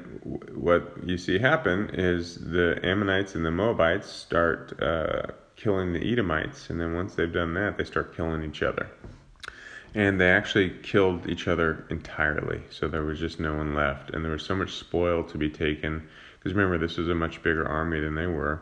what 0.54 0.94
you 1.04 1.18
see 1.18 1.40
happen 1.40 1.90
is 1.94 2.36
the 2.36 2.80
Ammonites 2.84 3.34
and 3.34 3.44
the 3.44 3.50
Moabites 3.50 4.08
start 4.08 4.80
uh, 4.82 5.24
killing 5.56 5.94
the 5.94 6.12
Edomites. 6.12 6.70
And 6.70 6.80
then 6.80 6.94
once 6.94 7.16
they've 7.16 7.34
done 7.34 7.56
that, 7.56 7.76
they 7.76 7.84
start 7.84 8.16
killing 8.16 8.44
each 8.44 8.62
other. 8.62 8.88
And 9.96 10.22
they 10.22 10.30
actually 10.30 10.70
killed 10.84 11.28
each 11.28 11.48
other 11.48 11.88
entirely. 11.90 12.62
So 12.70 12.88
there 12.88 13.02
was 13.02 13.20
just 13.20 13.40
no 13.40 13.56
one 13.56 13.74
left. 13.74 14.12
And 14.12 14.24
there 14.24 14.32
was 14.32 14.46
so 14.46 14.56
much 14.56 14.76
spoil 14.76 15.24
to 15.24 15.38
be 15.40 15.50
taken. 15.50 16.08
Because 16.38 16.54
remember, 16.54 16.78
this 16.78 16.98
was 16.98 17.10
a 17.10 17.16
much 17.16 17.42
bigger 17.42 17.68
army 17.68 18.00
than 18.00 18.14
they 18.14 18.28
were. 18.28 18.62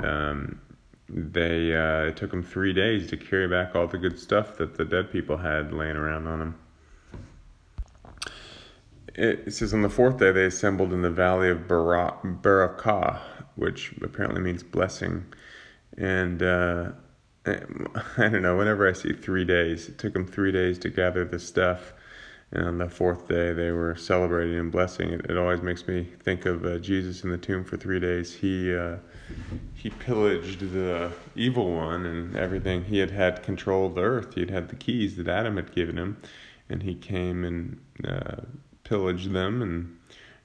Um, 0.00 0.60
they 1.08 1.74
uh, 1.74 2.08
it 2.08 2.16
took 2.16 2.32
them 2.32 2.42
three 2.42 2.72
days 2.72 3.08
to 3.08 3.16
carry 3.16 3.48
back 3.48 3.74
all 3.74 3.86
the 3.86 3.96
good 3.96 4.18
stuff 4.18 4.58
that 4.58 4.76
the 4.76 4.84
dead 4.84 5.10
people 5.10 5.38
had 5.38 5.72
laying 5.72 5.96
around 5.96 6.26
on 6.26 6.38
them. 6.40 6.58
It, 9.18 9.52
says 9.52 9.74
on 9.74 9.82
the 9.82 9.88
fourth 9.88 10.18
day 10.18 10.30
they 10.30 10.44
assembled 10.44 10.92
in 10.92 11.02
the 11.02 11.10
valley 11.10 11.50
of 11.50 11.66
Barakah, 11.66 13.18
which 13.56 13.92
apparently 14.00 14.40
means 14.40 14.62
blessing. 14.62 15.26
And 15.96 16.40
uh, 16.40 16.92
I 17.46 18.28
don't 18.28 18.42
know, 18.42 18.56
whenever 18.56 18.88
I 18.88 18.92
see 18.92 19.12
three 19.12 19.44
days, 19.44 19.88
it 19.88 19.98
took 19.98 20.12
them 20.12 20.24
three 20.24 20.52
days 20.52 20.78
to 20.80 20.88
gather 20.88 21.24
the 21.24 21.40
stuff. 21.40 21.94
And 22.52 22.64
on 22.64 22.78
the 22.78 22.88
fourth 22.88 23.28
day, 23.28 23.52
they 23.52 23.72
were 23.72 23.96
celebrating 23.96 24.56
and 24.56 24.70
blessing. 24.70 25.10
It, 25.10 25.26
it 25.28 25.36
always 25.36 25.62
makes 25.62 25.86
me 25.88 26.08
think 26.22 26.46
of 26.46 26.64
uh, 26.64 26.78
Jesus 26.78 27.24
in 27.24 27.30
the 27.30 27.38
tomb 27.38 27.64
for 27.64 27.76
three 27.76 28.00
days. 28.00 28.32
He 28.32 28.74
uh, 28.74 28.98
he 29.74 29.90
pillaged 29.90 30.60
the 30.72 31.12
evil 31.34 31.74
one 31.74 32.06
and 32.06 32.36
everything. 32.36 32.84
He 32.84 32.98
had 32.98 33.10
had 33.10 33.42
control 33.42 33.86
of 33.86 33.96
the 33.96 34.02
earth. 34.02 34.34
He 34.34 34.40
had 34.40 34.50
had 34.50 34.68
the 34.68 34.76
keys 34.76 35.16
that 35.16 35.28
Adam 35.28 35.56
had 35.56 35.74
given 35.74 35.98
him, 35.98 36.16
and 36.70 36.84
he 36.84 36.94
came 36.94 37.44
and 37.44 37.80
pillaged 38.88 39.32
them. 39.32 39.62
And 39.62 39.98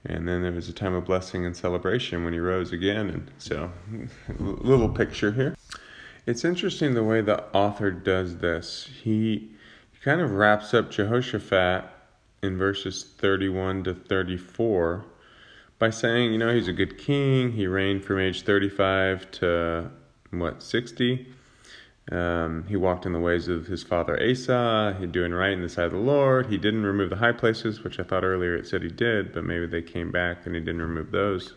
and 0.05 0.27
then 0.27 0.41
there 0.41 0.51
was 0.51 0.67
a 0.67 0.73
time 0.73 0.93
of 0.93 1.05
blessing 1.05 1.45
and 1.45 1.55
celebration 1.55 2.25
when 2.25 2.33
he 2.33 2.39
rose 2.39 2.73
again. 2.73 3.09
And 3.09 3.31
so, 3.37 3.71
little 4.39 4.89
picture 4.89 5.31
here. 5.31 5.55
It's 6.25 6.43
interesting 6.43 6.93
the 6.93 7.03
way 7.03 7.21
the 7.21 7.43
author 7.55 7.91
does 7.91 8.37
this. 8.37 8.89
He, 9.01 9.51
he 9.91 9.99
kind 10.01 10.19
of 10.19 10.31
wraps 10.31 10.73
up 10.73 10.91
Jehoshaphat 10.91 11.85
in 12.41 12.57
verses 12.57 13.13
31 13.17 13.85
to 13.85 13.93
34 13.93 15.05
by 15.79 15.89
saying, 15.89 16.33
you 16.33 16.37
know, 16.37 16.53
he's 16.53 16.67
a 16.67 16.73
good 16.73 16.97
king. 16.97 17.53
He 17.53 17.67
reigned 17.67 18.03
from 18.03 18.19
age 18.19 18.43
35 18.43 19.31
to 19.31 19.89
what, 20.31 20.61
60. 20.61 21.27
Um, 22.11 22.65
he 22.67 22.75
walked 22.75 23.05
in 23.05 23.13
the 23.13 23.19
ways 23.19 23.47
of 23.47 23.67
his 23.67 23.81
father 23.81 24.19
Asa. 24.21 24.97
He 24.99 25.05
doing 25.05 25.33
right 25.33 25.53
in 25.53 25.61
the 25.61 25.69
sight 25.69 25.85
of 25.85 25.93
the 25.93 25.97
Lord. 25.97 26.47
He 26.47 26.57
didn't 26.57 26.83
remove 26.83 27.09
the 27.09 27.15
high 27.15 27.31
places, 27.31 27.83
which 27.83 27.99
I 27.99 28.03
thought 28.03 28.23
earlier 28.23 28.55
it 28.55 28.67
said 28.67 28.81
he 28.81 28.89
did, 28.89 29.33
but 29.33 29.45
maybe 29.45 29.67
they 29.67 29.81
came 29.81 30.11
back 30.11 30.45
and 30.45 30.53
he 30.53 30.61
didn't 30.61 30.81
remove 30.81 31.11
those. 31.11 31.53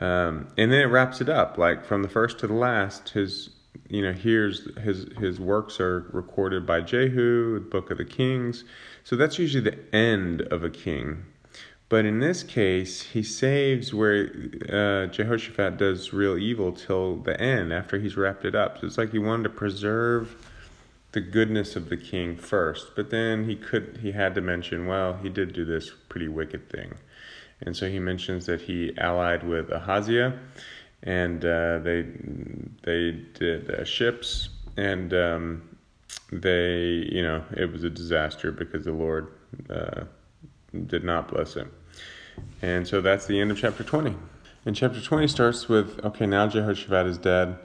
Um, 0.00 0.48
and 0.56 0.70
then 0.70 0.80
it 0.80 0.86
wraps 0.86 1.20
it 1.20 1.28
up, 1.28 1.58
like 1.58 1.84
from 1.84 2.02
the 2.02 2.08
first 2.08 2.38
to 2.40 2.46
the 2.46 2.54
last. 2.54 3.10
His 3.10 3.50
you 3.88 4.02
know, 4.02 4.12
here's 4.12 4.76
his 4.78 5.06
his 5.18 5.40
works 5.40 5.80
are 5.80 6.08
recorded 6.12 6.66
by 6.66 6.80
Jehu, 6.80 7.54
the 7.54 7.60
Book 7.60 7.90
of 7.90 7.98
the 7.98 8.04
Kings. 8.04 8.64
So 9.04 9.16
that's 9.16 9.38
usually 9.38 9.64
the 9.64 9.94
end 9.94 10.42
of 10.42 10.62
a 10.62 10.70
king. 10.70 11.24
But 11.88 12.04
in 12.04 12.20
this 12.20 12.42
case, 12.42 13.02
he 13.02 13.22
saves 13.22 13.94
where 13.94 14.30
uh, 14.68 15.06
Jehoshaphat 15.06 15.78
does 15.78 16.12
real 16.12 16.36
evil 16.36 16.72
till 16.72 17.16
the 17.16 17.40
end, 17.40 17.72
after 17.72 17.98
he's 17.98 18.16
wrapped 18.16 18.44
it 18.44 18.54
up. 18.54 18.78
So 18.78 18.86
it's 18.86 18.98
like 18.98 19.12
he 19.12 19.18
wanted 19.18 19.44
to 19.44 19.50
preserve 19.50 20.36
the 21.12 21.20
goodness 21.22 21.76
of 21.76 21.88
the 21.88 21.96
king 21.96 22.36
first, 22.36 22.88
but 22.94 23.08
then 23.08 23.48
he 23.48 23.56
could 23.56 24.00
he 24.02 24.12
had 24.12 24.34
to 24.34 24.42
mention, 24.42 24.86
well, 24.86 25.14
he 25.22 25.30
did 25.30 25.54
do 25.54 25.64
this 25.64 25.90
pretty 26.10 26.28
wicked 26.28 26.68
thing, 26.68 26.94
and 27.62 27.74
so 27.74 27.88
he 27.88 27.98
mentions 27.98 28.44
that 28.44 28.60
he 28.60 28.92
allied 28.98 29.42
with 29.42 29.70
Ahaziah 29.70 30.38
and 31.02 31.44
uh, 31.44 31.78
they 31.78 32.02
they 32.82 33.12
did 33.34 33.70
uh, 33.70 33.84
ships, 33.84 34.48
and 34.76 35.14
um, 35.14 35.78
they 36.32 37.06
you 37.10 37.22
know 37.22 37.44
it 37.56 37.70
was 37.70 37.84
a 37.84 37.90
disaster 37.90 38.50
because 38.50 38.84
the 38.84 38.92
Lord 38.92 39.28
uh, 39.70 40.04
did 40.86 41.04
not 41.04 41.28
bless 41.28 41.54
him, 41.54 41.70
and 42.62 42.86
so 42.86 43.00
that's 43.00 43.26
the 43.26 43.40
end 43.40 43.50
of 43.50 43.58
chapter 43.58 43.82
twenty. 43.82 44.14
And 44.66 44.76
chapter 44.76 45.00
twenty 45.00 45.28
starts 45.28 45.68
with 45.68 46.04
okay 46.04 46.26
now 46.26 46.46
Jehoshaphat 46.46 47.06
is 47.06 47.18
dead. 47.18 47.58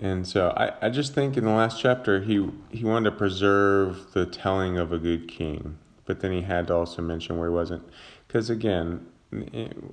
And 0.00 0.28
so 0.28 0.50
I, 0.56 0.86
I 0.86 0.90
just 0.90 1.12
think 1.12 1.36
in 1.36 1.44
the 1.44 1.50
last 1.50 1.80
chapter 1.80 2.20
he 2.20 2.48
he 2.70 2.84
wanted 2.84 3.10
to 3.10 3.16
preserve 3.16 4.12
the 4.12 4.26
telling 4.26 4.78
of 4.78 4.92
a 4.92 4.98
good 4.98 5.26
king, 5.26 5.76
but 6.04 6.20
then 6.20 6.30
he 6.30 6.42
had 6.42 6.68
to 6.68 6.74
also 6.74 7.02
mention 7.02 7.36
where 7.36 7.48
he 7.48 7.54
wasn't, 7.54 7.82
because 8.28 8.48
again 8.48 9.06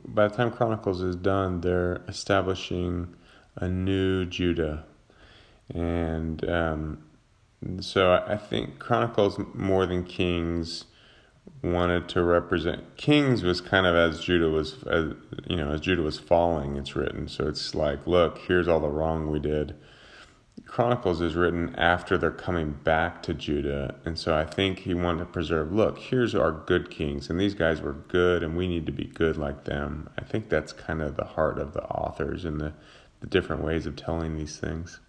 by 0.05 0.27
the 0.27 0.35
time 0.35 0.51
Chronicles 0.51 1.01
is 1.01 1.15
done, 1.15 1.61
they're 1.61 2.03
establishing 2.07 3.15
a 3.55 3.67
new 3.67 4.25
Judah, 4.25 4.85
and 5.73 6.47
um, 6.47 7.03
so 7.79 8.13
I 8.27 8.37
think 8.37 8.77
Chronicles 8.77 9.39
more 9.55 9.87
than 9.87 10.03
Kings 10.03 10.85
wanted 11.71 12.07
to 12.09 12.23
represent 12.23 12.97
Kings 12.97 13.43
was 13.43 13.61
kind 13.61 13.85
of 13.85 13.95
as 13.95 14.23
Judah 14.23 14.49
was, 14.49 14.83
as, 14.83 15.13
you 15.47 15.57
know, 15.57 15.71
as 15.71 15.81
Judah 15.81 16.01
was 16.01 16.19
falling. 16.19 16.75
It's 16.77 16.95
written, 16.95 17.27
so 17.27 17.47
it's 17.47 17.75
like, 17.75 18.05
look, 18.07 18.39
here's 18.39 18.67
all 18.67 18.79
the 18.79 18.89
wrong 18.89 19.29
we 19.29 19.39
did 19.39 19.75
Chronicles 20.65 21.21
is 21.21 21.35
written 21.35 21.75
after 21.75 22.17
they're 22.17 22.31
coming 22.31 22.71
back 22.71 23.21
to 23.23 23.33
Judah. 23.33 23.95
And 24.05 24.17
so 24.17 24.35
I 24.35 24.45
think 24.45 24.79
he 24.79 24.93
wanted 24.93 25.19
to 25.19 25.25
preserve 25.25 25.71
look, 25.71 25.97
here's 25.99 26.33
our 26.33 26.51
good 26.51 26.89
kings, 26.89 27.29
and 27.29 27.39
these 27.39 27.53
guys 27.53 27.81
were 27.81 27.93
good, 27.93 28.41
and 28.41 28.55
we 28.55 28.67
need 28.67 28.85
to 28.85 28.91
be 28.91 29.05
good 29.05 29.37
like 29.37 29.65
them. 29.65 30.09
I 30.17 30.23
think 30.23 30.49
that's 30.49 30.73
kind 30.73 31.01
of 31.01 31.17
the 31.17 31.25
heart 31.25 31.59
of 31.59 31.73
the 31.73 31.83
authors 31.83 32.45
and 32.45 32.59
the, 32.59 32.73
the 33.19 33.27
different 33.27 33.63
ways 33.63 33.85
of 33.85 33.95
telling 33.95 34.37
these 34.37 34.57
things. 34.57 34.99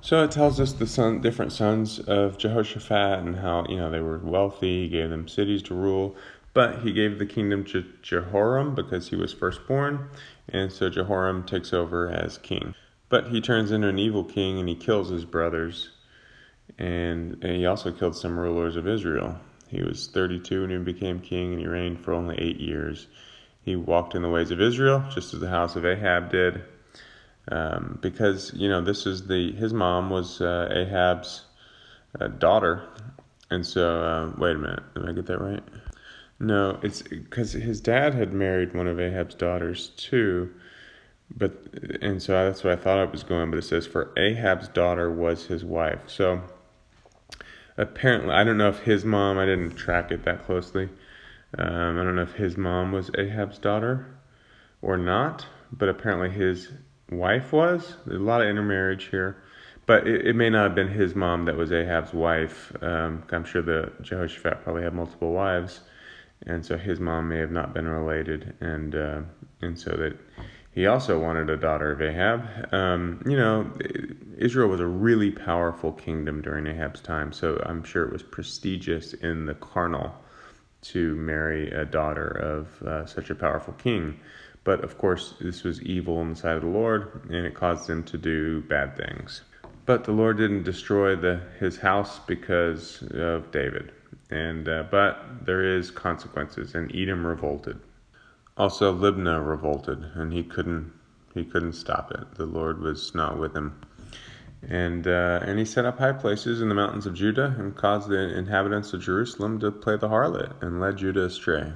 So 0.00 0.22
it 0.22 0.30
tells 0.30 0.60
us 0.60 0.72
the 0.72 0.86
son, 0.86 1.20
different 1.20 1.52
sons 1.52 1.98
of 1.98 2.38
Jehoshaphat 2.38 3.18
and 3.18 3.36
how 3.36 3.66
you 3.68 3.76
know 3.76 3.90
they 3.90 4.00
were 4.00 4.18
wealthy. 4.18 4.82
He 4.82 4.88
gave 4.88 5.10
them 5.10 5.28
cities 5.28 5.62
to 5.64 5.74
rule, 5.74 6.16
but 6.54 6.82
he 6.82 6.92
gave 6.92 7.18
the 7.18 7.26
kingdom 7.26 7.64
to 7.66 7.84
Jehoram 8.02 8.74
because 8.74 9.08
he 9.08 9.16
was 9.16 9.32
firstborn, 9.32 10.08
and 10.48 10.72
so 10.72 10.88
Jehoram 10.88 11.44
takes 11.44 11.72
over 11.72 12.08
as 12.08 12.38
king. 12.38 12.74
But 13.08 13.28
he 13.28 13.40
turns 13.40 13.70
into 13.70 13.88
an 13.88 13.98
evil 13.98 14.24
king 14.24 14.58
and 14.58 14.68
he 14.68 14.74
kills 14.74 15.08
his 15.08 15.24
brothers. 15.24 15.90
And, 16.78 17.42
he 17.42 17.64
also 17.64 17.90
killed 17.90 18.16
some 18.16 18.38
rulers 18.38 18.76
of 18.76 18.86
Israel. 18.86 19.38
He 19.68 19.82
was 19.82 20.08
32 20.08 20.62
when 20.62 20.70
he 20.70 20.76
became 20.78 21.20
king 21.20 21.52
and 21.52 21.60
he 21.60 21.66
reigned 21.66 22.00
for 22.00 22.12
only 22.12 22.36
eight 22.38 22.60
years. 22.60 23.06
He 23.62 23.76
walked 23.76 24.14
in 24.14 24.22
the 24.22 24.30
ways 24.30 24.50
of 24.50 24.60
Israel, 24.60 25.04
just 25.12 25.34
as 25.34 25.40
the 25.40 25.48
house 25.48 25.76
of 25.76 25.84
Ahab 25.84 26.30
did. 26.30 26.62
Um, 27.50 27.98
because, 28.02 28.52
you 28.54 28.68
know, 28.68 28.80
this 28.80 29.06
is 29.06 29.26
the, 29.26 29.52
his 29.52 29.72
mom 29.72 30.10
was 30.10 30.40
uh, 30.40 30.68
Ahab's 30.70 31.46
uh, 32.20 32.28
daughter. 32.28 32.88
And 33.50 33.64
so, 33.64 34.02
uh, 34.02 34.32
wait 34.38 34.56
a 34.56 34.58
minute, 34.58 34.82
did 34.94 35.08
I 35.08 35.12
get 35.12 35.26
that 35.26 35.40
right? 35.40 35.62
No, 36.40 36.78
it's 36.82 37.02
because 37.02 37.52
his 37.52 37.80
dad 37.80 38.14
had 38.14 38.32
married 38.32 38.74
one 38.74 38.86
of 38.86 39.00
Ahab's 39.00 39.34
daughters 39.34 39.88
too. 39.96 40.52
But 41.36 41.52
and 42.00 42.22
so 42.22 42.32
that's 42.32 42.64
what 42.64 42.72
I 42.72 42.76
thought 42.76 42.98
I 42.98 43.04
was 43.04 43.22
going, 43.22 43.50
but 43.50 43.58
it 43.58 43.64
says 43.64 43.86
for 43.86 44.12
Ahab's 44.16 44.68
daughter 44.68 45.10
was 45.10 45.46
his 45.46 45.64
wife. 45.64 46.00
So 46.06 46.42
apparently, 47.76 48.32
I 48.32 48.44
don't 48.44 48.56
know 48.56 48.68
if 48.68 48.80
his 48.80 49.04
mom. 49.04 49.36
I 49.38 49.46
didn't 49.46 49.76
track 49.76 50.10
it 50.10 50.24
that 50.24 50.46
closely. 50.46 50.88
Um, 51.56 51.98
I 51.98 52.04
don't 52.04 52.16
know 52.16 52.22
if 52.22 52.34
his 52.34 52.56
mom 52.56 52.92
was 52.92 53.10
Ahab's 53.18 53.58
daughter 53.58 54.06
or 54.80 54.96
not, 54.96 55.46
but 55.72 55.88
apparently 55.88 56.30
his 56.30 56.70
wife 57.10 57.52
was. 57.52 57.96
There's 58.06 58.20
a 58.20 58.24
lot 58.24 58.42
of 58.42 58.48
intermarriage 58.48 59.04
here, 59.10 59.42
but 59.86 60.06
it, 60.06 60.26
it 60.28 60.36
may 60.36 60.50
not 60.50 60.64
have 60.64 60.74
been 60.74 60.88
his 60.88 61.14
mom 61.14 61.44
that 61.46 61.56
was 61.56 61.72
Ahab's 61.72 62.12
wife. 62.12 62.72
Um, 62.82 63.24
I'm 63.30 63.44
sure 63.44 63.62
the 63.62 63.92
Jehoshaphat 64.02 64.62
probably 64.62 64.82
had 64.82 64.94
multiple 64.94 65.32
wives, 65.32 65.80
and 66.46 66.64
so 66.64 66.76
his 66.76 67.00
mom 67.00 67.28
may 67.28 67.38
have 67.38 67.52
not 67.52 67.74
been 67.74 67.88
related, 67.88 68.54
and 68.60 68.94
uh, 68.94 69.20
and 69.62 69.78
so 69.78 69.90
that 69.90 70.16
he 70.72 70.86
also 70.86 71.18
wanted 71.18 71.50
a 71.50 71.56
daughter 71.56 71.90
of 71.90 72.00
Ahab. 72.00 72.72
Um, 72.72 73.22
you 73.26 73.36
know, 73.36 73.68
Israel 74.36 74.68
was 74.68 74.80
a 74.80 74.86
really 74.86 75.30
powerful 75.30 75.92
kingdom 75.92 76.40
during 76.42 76.66
Ahab's 76.66 77.00
time, 77.00 77.32
so 77.32 77.60
I'm 77.66 77.82
sure 77.82 78.04
it 78.04 78.12
was 78.12 78.22
prestigious 78.22 79.14
in 79.14 79.46
the 79.46 79.54
carnal 79.54 80.14
to 80.80 81.16
marry 81.16 81.70
a 81.72 81.84
daughter 81.84 82.28
of 82.28 82.82
uh, 82.86 83.06
such 83.06 83.30
a 83.30 83.34
powerful 83.34 83.74
king. 83.74 84.20
But 84.68 84.84
of 84.84 84.98
course, 84.98 85.32
this 85.40 85.64
was 85.64 85.80
evil 85.80 86.20
in 86.20 86.28
the 86.28 86.36
sight 86.36 86.56
of 86.56 86.60
the 86.60 86.68
Lord, 86.68 87.22
and 87.30 87.46
it 87.46 87.54
caused 87.54 87.88
him 87.88 88.04
to 88.04 88.18
do 88.18 88.60
bad 88.60 88.98
things. 88.98 89.40
But 89.86 90.04
the 90.04 90.12
Lord 90.12 90.36
didn't 90.36 90.64
destroy 90.64 91.16
the, 91.16 91.40
his 91.58 91.78
house 91.78 92.18
because 92.18 93.02
of 93.14 93.50
David. 93.50 93.92
And 94.28 94.68
uh, 94.68 94.84
but 94.90 95.46
there 95.46 95.64
is 95.64 95.90
consequences, 95.90 96.74
and 96.74 96.94
Edom 96.94 97.26
revolted. 97.26 97.80
Also, 98.58 98.94
Libnah 98.94 99.40
revolted, 99.40 100.04
and 100.14 100.34
he 100.34 100.42
couldn't 100.42 100.92
he 101.32 101.46
couldn't 101.46 101.72
stop 101.72 102.10
it. 102.10 102.34
The 102.34 102.44
Lord 102.44 102.82
was 102.82 103.14
not 103.14 103.38
with 103.38 103.56
him, 103.56 103.80
and 104.68 105.06
uh, 105.06 105.40
and 105.44 105.58
he 105.58 105.64
set 105.64 105.86
up 105.86 105.98
high 105.98 106.12
places 106.12 106.60
in 106.60 106.68
the 106.68 106.74
mountains 106.74 107.06
of 107.06 107.14
Judah 107.14 107.54
and 107.56 107.74
caused 107.74 108.10
the 108.10 108.36
inhabitants 108.36 108.92
of 108.92 109.00
Jerusalem 109.00 109.60
to 109.60 109.72
play 109.72 109.96
the 109.96 110.10
harlot 110.10 110.62
and 110.62 110.78
led 110.78 110.98
Judah 110.98 111.24
astray. 111.24 111.72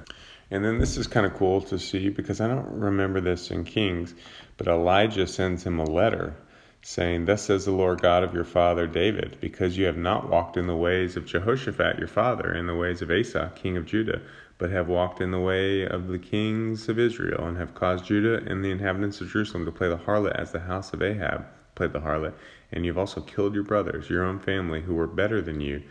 And 0.53 0.63
then 0.63 0.77
this 0.77 0.97
is 0.97 1.07
kind 1.07 1.25
of 1.25 1.33
cool 1.33 1.61
to 1.61 1.79
see 1.79 2.09
because 2.09 2.39
I 2.39 2.47
don't 2.47 2.79
remember 2.79 3.19
this 3.19 3.49
in 3.49 3.63
Kings, 3.63 4.13
but 4.55 4.67
Elijah 4.67 5.25
sends 5.25 5.63
him 5.63 5.79
a 5.79 5.83
letter 5.83 6.35
saying, 6.83 7.25
Thus 7.25 7.41
says 7.41 7.65
the 7.65 7.71
Lord 7.71 8.03
God 8.03 8.21
of 8.21 8.35
your 8.35 8.43
father 8.43 8.85
David, 8.85 9.37
because 9.41 9.79
you 9.79 9.87
have 9.87 9.97
not 9.97 10.29
walked 10.29 10.55
in 10.55 10.67
the 10.67 10.75
ways 10.75 11.17
of 11.17 11.25
Jehoshaphat 11.25 11.97
your 11.97 12.07
father, 12.07 12.53
in 12.53 12.67
the 12.67 12.75
ways 12.75 13.01
of 13.01 13.09
Asa, 13.09 13.51
king 13.55 13.77
of 13.77 13.87
Judah, 13.87 14.21
but 14.59 14.69
have 14.69 14.87
walked 14.87 15.21
in 15.21 15.31
the 15.31 15.39
way 15.39 15.87
of 15.87 16.07
the 16.07 16.19
kings 16.19 16.87
of 16.87 16.99
Israel, 16.99 17.47
and 17.47 17.57
have 17.57 17.73
caused 17.73 18.05
Judah 18.05 18.43
and 18.45 18.63
the 18.63 18.69
inhabitants 18.69 19.21
of 19.21 19.29
Jerusalem 19.29 19.65
to 19.65 19.71
play 19.71 19.89
the 19.89 19.97
harlot 19.97 20.35
as 20.35 20.51
the 20.51 20.59
house 20.59 20.93
of 20.93 21.01
Ahab, 21.01 21.47
played 21.73 21.93
the 21.93 22.01
harlot, 22.01 22.35
and 22.71 22.85
you've 22.85 22.99
also 22.99 23.21
killed 23.21 23.55
your 23.55 23.63
brothers, 23.63 24.07
your 24.07 24.23
own 24.23 24.37
family, 24.37 24.81
who 24.81 24.93
were 24.93 25.07
better 25.07 25.41
than 25.41 25.61
you. 25.61 25.81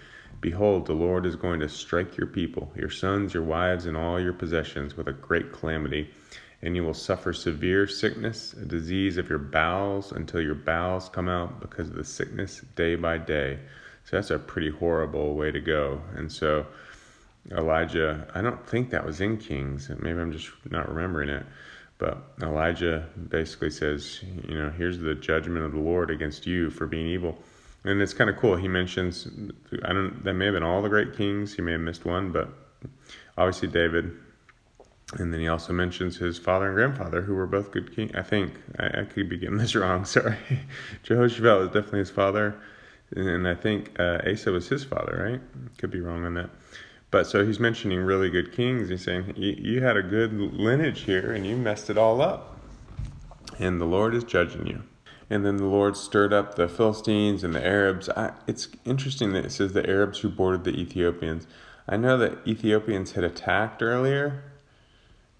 Behold, 0.43 0.87
the 0.87 0.93
Lord 0.93 1.25
is 1.25 1.37
going 1.37 1.61
to 1.61 1.69
strike 1.69 2.17
your 2.17 2.27
people, 2.27 2.73
your 2.75 2.91
sons, 2.91 3.33
your 3.33 3.45
wives, 3.45 3.87
and 3.87 3.97
all 3.97 4.21
your 4.21 4.33
possessions 4.33 4.97
with 4.97 5.07
a 5.07 5.13
great 5.13 5.53
calamity, 5.53 6.11
and 6.61 6.75
you 6.75 6.83
will 6.83 6.95
suffer 6.95 7.33
severe 7.33 7.87
sickness, 7.87 8.53
a 8.53 8.65
disease 8.65 9.19
of 9.19 9.31
your 9.31 9.39
bowels, 9.39 10.11
until 10.11 10.41
your 10.41 10.57
bowels 10.57 11.09
come 11.09 11.29
out 11.29 11.61
because 11.61 11.89
of 11.89 11.95
the 11.95 12.05
sickness 12.05 12.61
day 12.75 12.97
by 12.97 13.19
day. 13.19 13.61
So 14.05 14.17
that's 14.17 14.31
a 14.31 14.39
pretty 14.39 14.71
horrible 14.71 15.37
way 15.37 15.53
to 15.53 15.61
go. 15.61 16.03
And 16.17 16.31
so 16.31 16.67
Elijah, 17.53 18.27
I 18.35 18.43
don't 18.43 18.67
think 18.67 18.91
that 18.91 19.07
was 19.07 19.21
in 19.21 19.39
Kings. 19.39 19.91
Maybe 20.01 20.19
I'm 20.19 20.33
just 20.33 20.51
not 20.69 20.89
remembering 20.93 21.29
it. 21.29 21.47
But 21.99 22.19
Elijah 22.43 23.07
basically 23.29 23.71
says, 23.71 24.21
you 24.49 24.57
know, 24.57 24.71
here's 24.71 24.99
the 24.99 25.15
judgment 25.15 25.65
of 25.65 25.71
the 25.71 25.79
Lord 25.79 26.11
against 26.11 26.49
you 26.49 26.69
for 26.69 26.89
being 26.89 27.07
evil. 27.07 27.39
And 27.85 28.01
it's 28.01 28.15
kind 28.15 28.31
of 28.31 28.37
cool. 28.37 28.57
He 28.57 28.69
mentions, 28.69 29.29
I 29.85 29.93
don't, 29.93 30.23
that 30.25 30.35
may 30.35 30.47
have 30.47 30.55
been 30.55 30.63
all 30.63 30.83
the 30.83 30.89
great 30.89 31.17
kings. 31.17 31.55
He 31.55 31.63
may 31.63 31.73
have 31.73 31.81
missed 31.81 32.05
one, 32.05 32.31
but 32.31 32.49
obviously 33.37 33.69
David. 33.69 34.13
And 35.15 35.33
then 35.33 35.41
he 35.41 35.49
also 35.49 35.73
mentions 35.73 36.17
his 36.17 36.39
father 36.39 36.67
and 36.67 36.75
grandfather, 36.75 37.23
who 37.23 37.35
were 37.35 37.47
both 37.47 37.71
good 37.71 37.95
kings. 37.95 38.13
I 38.15 38.23
think 38.23 38.53
I, 38.79 39.01
I, 39.01 39.05
could 39.05 39.29
be 39.29 39.37
getting 39.37 39.59
this 39.59 39.75
wrong. 39.75 40.05
Sorry, 40.05 40.37
Jehoshaphat 41.03 41.59
was 41.59 41.69
definitely 41.69 41.99
his 41.99 42.11
father, 42.11 42.55
and 43.15 43.47
I 43.47 43.55
think 43.55 43.99
uh, 43.99 44.21
Asa 44.31 44.53
was 44.53 44.69
his 44.69 44.85
father. 44.85 45.29
Right? 45.31 45.77
Could 45.77 45.91
be 45.91 46.01
wrong 46.01 46.25
on 46.25 46.35
that. 46.35 46.51
But 47.13 47.27
so 47.27 47.45
he's 47.45 47.61
mentioning 47.61 48.01
really 48.01 48.31
good 48.31 48.53
kings. 48.53 48.89
He's 48.89 49.05
saying, 49.05 49.35
You 49.37 49.83
had 49.83 49.99
a 49.99 50.03
good 50.03 50.33
lineage 50.33 51.03
here 51.03 51.33
and 51.33 51.47
you 51.47 51.57
messed 51.57 51.91
it 51.91 51.99
all 51.99 52.23
up. 52.23 52.59
And 53.59 53.79
the 53.79 53.85
Lord 53.85 54.15
is 54.15 54.25
judging 54.25 54.67
you. 54.67 54.83
And 55.33 55.47
then 55.47 55.57
the 55.57 55.65
Lord 55.65 55.97
stirred 55.97 56.35
up 56.35 56.57
the 56.57 56.69
Philistines 56.69 57.43
and 57.43 57.55
the 57.55 57.67
Arabs. 57.67 58.11
I, 58.11 58.33
it's 58.47 58.69
interesting 58.85 59.33
that 59.33 59.47
it 59.47 59.53
says 59.53 59.73
the 59.73 59.89
Arabs 59.89 60.19
who 60.19 60.29
boarded 60.29 60.65
the 60.65 60.79
Ethiopians. 60.79 61.47
I 61.89 61.97
know 61.97 62.19
that 62.19 62.47
Ethiopians 62.47 63.13
had 63.13 63.25
attacked 63.25 63.83
earlier, 63.83 64.45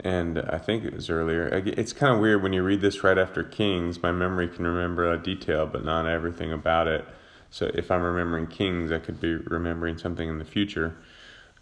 and 0.01 0.39
I 0.39 0.57
think 0.57 0.85
it 0.85 0.95
was 0.95 1.11
earlier. 1.11 1.47
It's 1.67 1.93
kind 1.93 2.15
of 2.15 2.21
weird 2.21 2.43
when 2.43 2.55
you 2.55 2.63
read 2.63 2.81
this 2.81 3.05
right 3.05 3.19
after 3.19 3.45
Kings. 3.45 4.03
My 4.03 4.13
memory 4.13 4.49
can 4.49 4.67
remember 4.67 5.13
a 5.13 5.19
detail, 5.19 5.67
but 5.67 5.85
not 5.85 6.07
everything 6.07 6.55
about 6.55 6.89
it. 6.89 7.05
So 7.51 7.71
if 7.75 7.91
I'm 7.91 8.01
remembering 8.01 8.47
Kings, 8.47 8.91
I 8.93 8.99
could 8.99 9.21
be 9.21 9.35
remembering 9.35 9.99
something 9.99 10.27
in 10.27 10.39
the 10.39 10.47
future. 10.47 10.97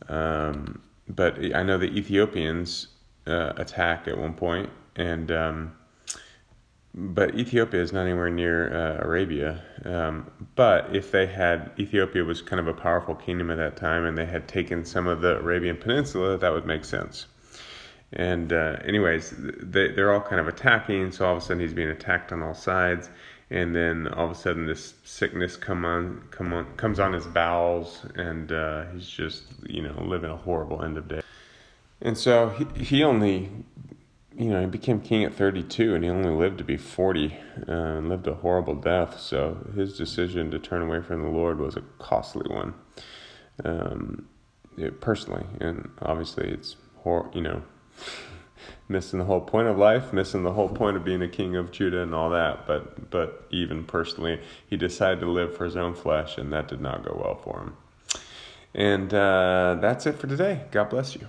Um, 0.08 0.80
but 1.08 1.37
I 1.52 1.64
know 1.64 1.78
the 1.78 1.90
Ethiopians 1.99 2.87
uh, 3.26 3.54
attack 3.56 4.06
at 4.06 4.16
one 4.16 4.34
point, 4.34 4.70
and 4.94 5.32
um, 5.32 5.72
but 6.94 7.35
Ethiopia 7.37 7.80
is 7.80 7.92
not 7.92 8.02
anywhere 8.02 8.30
near 8.30 8.73
uh, 8.75 9.04
Arabia. 9.04 9.62
Um, 9.85 10.30
but 10.56 10.94
if 10.94 11.11
they 11.12 11.26
had 11.26 11.70
Ethiopia 11.78 12.25
was 12.25 12.42
kind 12.42 12.59
of 12.61 12.66
a 12.66 12.75
powerful 12.75 13.14
kingdom 13.14 13.50
at 13.50 13.56
that 13.59 13.76
time, 13.76 14.04
and 14.04 14.18
they 14.18 14.26
had 14.26 14.49
taken 14.49 14.85
some 14.85 15.06
of 15.06 15.20
the 15.20 15.38
Arabian 15.38 15.76
Peninsula, 15.76 16.37
that 16.38 16.52
would 16.52 16.66
make 16.66 16.85
sense. 16.85 17.26
And 18.12 18.52
uh, 18.52 18.76
anyways, 18.85 19.32
they 19.38 19.92
they're 19.92 20.12
all 20.12 20.20
kind 20.20 20.40
of 20.40 20.49
attacking. 20.49 21.12
So 21.12 21.26
all 21.26 21.37
of 21.37 21.38
a 21.38 21.40
sudden 21.40 21.61
he's 21.61 21.75
being 21.75 21.90
attacked 21.90 22.32
on 22.32 22.42
all 22.42 22.54
sides, 22.54 23.09
and 23.50 23.75
then 23.75 24.06
all 24.09 24.26
of 24.26 24.30
a 24.30 24.35
sudden 24.35 24.66
this 24.66 24.94
sickness 25.04 25.56
come 25.56 25.85
on 25.85 26.23
come 26.30 26.52
on 26.52 26.64
comes 26.76 27.00
on 27.00 27.12
his 27.12 27.26
bowels 27.26 28.06
and 28.14 28.52
uh, 28.52 28.87
he's 28.92 29.09
just 29.09 29.44
you 29.66 29.82
know 29.82 30.00
living 30.02 30.30
a 30.30 30.37
horrible 30.37 30.82
end 30.82 30.97
of 30.97 31.09
day 31.09 31.20
and 32.00 32.16
so 32.16 32.49
he, 32.50 32.85
he 32.85 33.04
only 33.04 33.50
you 34.40 34.49
know 34.49 34.61
he 34.61 34.66
became 34.66 35.00
king 35.00 35.23
at 35.23 35.35
32 35.35 35.94
and 35.94 36.02
he 36.02 36.11
only 36.11 36.30
lived 36.30 36.59
to 36.59 36.64
be 36.64 36.76
40 36.76 37.37
uh, 37.68 37.73
and 37.73 38.09
lived 38.09 38.26
a 38.26 38.35
horrible 38.35 38.75
death 38.75 39.20
so 39.20 39.70
his 39.75 39.97
decision 39.97 40.50
to 40.50 40.59
turn 40.59 40.82
away 40.82 41.02
from 41.02 41.23
the 41.23 41.28
lord 41.28 41.59
was 41.59 41.76
a 41.76 41.82
costly 41.99 42.52
one 42.52 42.75
um, 43.64 44.26
it, 44.78 45.00
personally 45.00 45.44
and 45.61 45.90
obviously 46.00 46.49
it's 46.49 46.76
hor- 47.02 47.30
you 47.35 47.42
know 47.42 47.62
missing 48.88 49.18
the 49.18 49.24
whole 49.24 49.40
point 49.40 49.68
of 49.68 49.79
life, 49.79 50.12
missing 50.12 50.42
the 50.42 50.53
whole 50.53 50.68
point 50.68 50.96
of 50.96 51.05
being 51.05 51.22
a 51.22 51.29
king 51.29 51.57
of 51.57 51.70
Judah 51.70 52.03
and 52.03 52.14
all 52.14 52.31
that. 52.31 52.66
But 52.66 53.11
but 53.11 53.46
even 53.50 53.85
personally, 53.85 54.40
he 54.68 54.76
decided 54.76 55.20
to 55.20 55.31
live 55.31 55.57
for 55.57 55.64
his 55.64 55.76
own 55.76 55.94
flesh, 55.94 56.37
and 56.37 56.53
that 56.53 56.68
did 56.68 56.81
not 56.81 57.05
go 57.05 57.20
well 57.22 57.37
for 57.37 57.61
him. 57.61 57.76
And 58.74 59.12
uh, 59.14 59.79
that's 59.81 60.07
it 60.07 60.18
for 60.18 60.26
today. 60.26 60.62
God 60.70 60.90
bless 60.90 61.14
you. 61.14 61.26